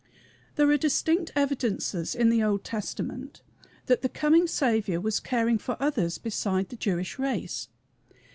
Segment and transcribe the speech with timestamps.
[0.55, 3.43] There are distinct evidences in the Old Testament
[3.85, 7.69] that the coming Saviour was caring for others beside the Jewish race.